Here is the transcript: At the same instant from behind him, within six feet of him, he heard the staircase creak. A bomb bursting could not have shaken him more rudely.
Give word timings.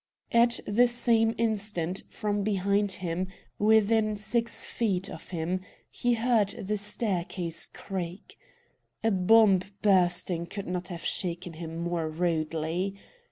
At 0.31 0.59
the 0.65 0.87
same 0.87 1.35
instant 1.37 2.01
from 2.09 2.41
behind 2.41 2.91
him, 3.05 3.27
within 3.59 4.15
six 4.17 4.65
feet 4.65 5.07
of 5.11 5.29
him, 5.29 5.59
he 5.91 6.15
heard 6.15 6.49
the 6.57 6.79
staircase 6.79 7.67
creak. 7.67 8.35
A 9.03 9.11
bomb 9.11 9.61
bursting 9.83 10.47
could 10.47 10.65
not 10.65 10.87
have 10.87 11.03
shaken 11.05 11.53
him 11.53 11.77
more 11.77 12.09
rudely. 12.09 12.95